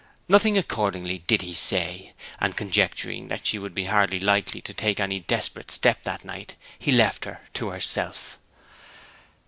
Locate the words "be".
3.75-3.85